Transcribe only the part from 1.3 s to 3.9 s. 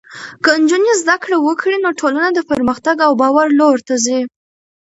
وکړي، نو ټولنه د پرمختګ او باور لور